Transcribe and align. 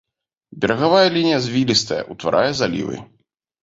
Берагавая 0.63 1.13
лінія 1.19 1.39
звілістая, 1.45 2.03
утварае 2.19 2.51
залівы. 2.65 2.95